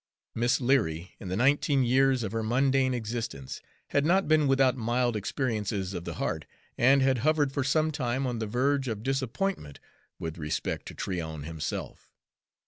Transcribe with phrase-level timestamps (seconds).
[0.33, 5.15] Miss Leary, in the nineteen years of her mundane existence, had not been without mild
[5.15, 9.79] experiences of the heart, and had hovered for some time on the verge of disappointment
[10.17, 12.15] with respect to Tryon himself.